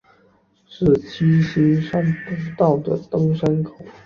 [0.67, 3.75] 是七星山步道的登山口。